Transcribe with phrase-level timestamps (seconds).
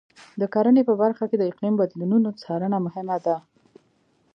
[0.39, 3.35] د کرنې په برخه کې د اقلیم بدلونونو څارنه مهمه ده.